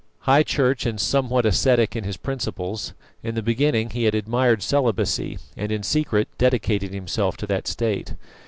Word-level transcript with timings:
High 0.21 0.41
Church 0.41 0.87
and 0.87 0.99
somewhat 0.99 1.45
ascetic 1.45 1.95
in 1.95 2.05
his 2.05 2.17
principles, 2.17 2.93
in 3.21 3.35
the 3.35 3.43
beginning 3.43 3.91
he 3.91 4.05
had 4.05 4.15
admired 4.15 4.63
celibacy, 4.63 5.37
and 5.55 5.71
in 5.71 5.83
secret 5.83 6.27
dedicated 6.39 6.91
himself 6.91 7.37
to 7.37 7.45
that 7.45 7.67
state. 7.67 8.15